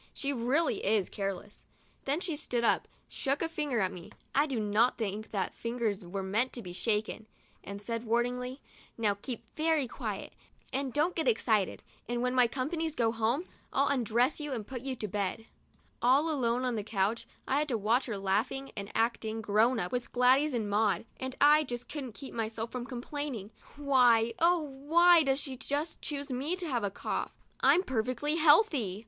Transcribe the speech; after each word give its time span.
She 0.15 0.33
really 0.33 0.83
is 0.83 1.11
careless. 1.11 1.67
Then 2.05 2.21
she 2.21 2.35
stood 2.35 2.63
up, 2.63 2.87
shook 3.07 3.43
a 3.43 3.47
finger 3.47 3.81
at 3.81 3.91
me— 3.91 4.11
I 4.41 4.47
do 4.47 4.59
not 4.59 4.97
think 4.97 5.29
that 5.29 5.53
fingers 5.53 6.03
were 6.03 6.23
meant 6.23 6.53
to 6.53 6.63
be 6.63 6.73
shaken— 6.73 7.27
and 7.63 7.79
said, 7.83 8.05
warningly:" 8.07 8.61
Now 8.97 9.13
keep 9.13 9.45
very 9.55 9.85
quiet, 9.87 10.33
and 10.73 10.91
don't 10.91 11.13
get 11.15 11.27
excited, 11.27 11.83
and 12.09 12.23
when 12.23 12.33
my 12.33 12.47
company 12.47 12.89
goes 12.89 13.13
home, 13.17 13.45
ill 13.75 13.87
undress 13.89 14.39
you 14.39 14.53
and 14.53 14.65
put 14.65 14.81
you 14.81 14.95
to 14.95 15.07
bed/' 15.07 15.45
All 16.01 16.31
alone 16.31 16.65
on 16.65 16.73
the 16.75 16.83
couch, 16.83 17.27
I 17.47 17.59
had 17.59 17.67
to 17.67 17.77
watch 17.77 18.07
her 18.07 18.17
laughing 18.17 18.71
and 18.75 18.91
acting 18.95 19.39
"grown 19.39 19.77
up" 19.79 19.91
with 19.91 20.11
Gladys 20.11 20.55
and 20.55 20.67
Maud, 20.67 21.05
and 21.19 21.35
I 21.39 21.63
just 21.63 21.87
couldn't 21.87 22.13
keep 22.15 22.33
from 22.71 22.87
complaining, 22.87 23.51
"Why, 23.75 24.33
oh 24.39 24.61
why 24.61 25.21
does 25.21 25.39
she 25.39 25.57
just 25.57 26.01
choose 26.01 26.31
me 26.31 26.55
to 26.55 26.67
have 26.67 26.83
a 26.83 26.89
cough? 26.89 27.33
I'm 27.59 27.83
per 27.83 28.01
fectly 28.01 28.39
healthy." 28.39 28.99